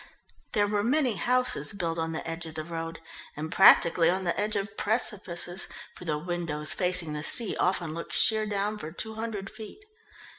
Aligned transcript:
There 0.53 0.65
were 0.65 0.81
many 0.83 1.17
houses 1.17 1.73
built 1.73 1.99
on 1.99 2.11
the 2.11 2.27
edge 2.27 2.47
of 2.47 2.55
the 2.55 2.63
road 2.63 2.99
and 3.37 3.51
practically 3.51 4.09
on 4.09 4.23
the 4.23 4.35
edge 4.35 4.55
of 4.55 4.75
precipices, 4.75 5.67
for 5.93 6.05
the 6.05 6.17
windows 6.17 6.73
facing 6.73 7.13
the 7.13 7.21
sea 7.21 7.55
often 7.57 7.93
looked 7.93 8.15
sheer 8.15 8.47
down 8.47 8.79
for 8.79 8.91
two 8.91 9.13
hundred 9.13 9.51
feet. 9.51 9.85